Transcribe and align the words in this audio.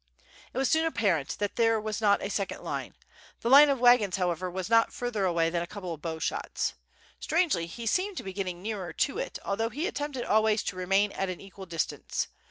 It 0.51 0.57
was 0.57 0.67
soon 0.67 0.85
apparent 0.85 1.35
that 1.37 1.57
there 1.57 1.79
was 1.79 2.01
not 2.01 2.23
a 2.23 2.29
second 2.31 2.63
line, 2.63 2.95
the 3.41 3.51
line 3.51 3.69
of 3.69 3.77
wagons, 3.79 4.15
however, 4.15 4.49
was 4.49 4.67
not 4.67 4.91
further 4.91 5.25
away 5.25 5.51
than 5.51 5.61
a 5.61 5.67
couple 5.67 5.93
of 5.93 6.01
bow 6.01 6.17
shots. 6.17 6.73
Strangely 7.19 7.67
he 7.67 7.85
seemed 7.85 8.17
to 8.17 8.23
be 8.23 8.33
getting 8.33 8.63
nearer 8.63 8.93
to 8.93 9.19
it, 9.19 9.37
although 9.45 9.69
he 9.69 9.85
attempted 9.85 10.25
always 10.25 10.63
to 10.63 10.75
remain 10.75 11.11
at 11.11 11.29
an 11.29 11.39
equal 11.39 11.67
distance. 11.67 12.29